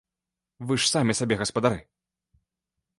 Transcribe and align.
Вы 0.71 0.79
ж 0.81 0.89
самі 0.93 1.17
сабе 1.21 1.39
гаспадары. 1.45 1.79